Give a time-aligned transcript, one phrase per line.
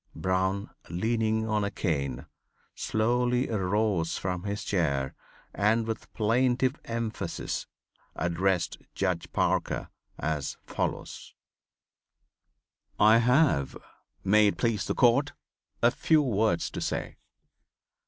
[0.15, 2.25] Brown, leaning on a cane,
[2.73, 5.13] slowly arose from his chair
[5.53, 7.67] and with plaintive emphasis
[8.15, 11.35] addressed Judge Parker as follows:
[12.99, 13.77] "I have,
[14.23, 15.33] may it please the court,
[15.83, 17.17] a few words to say.